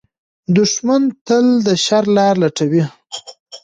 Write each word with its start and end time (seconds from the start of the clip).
دښمن 0.55 1.03
تل 1.27 1.45
د 1.65 1.67
شر 1.85 2.03
لارې 2.15 2.37
لټوي 2.41 2.83